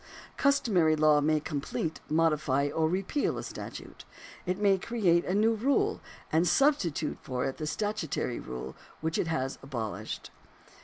[0.35, 4.03] Customary law may complete, modify, or repeal a statute;
[4.47, 9.27] it may create a new rule, and substitute it for the statutory rule which it
[9.27, 10.31] has abolished."